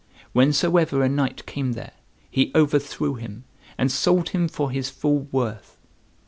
[0.33, 1.93] Whensoever a knight came there,
[2.31, 3.43] he overthrew him,
[3.77, 5.77] and sold him for his full worth.